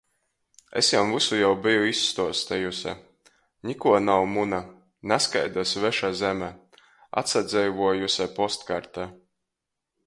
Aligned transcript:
Es 0.79 0.87
jam 0.93 1.11
vysu 1.15 1.37
jau 1.39 1.51
beju 1.65 1.83
izstuostejuse. 1.89 2.93
Nikuo 3.71 4.01
nav 4.07 4.25
muna. 4.37 4.63
Nazkaida 5.13 5.67
sveša 5.75 6.13
zeme. 6.25 6.51
Atsadzeivuojuse 7.23 8.33
postkarte. 8.41 9.09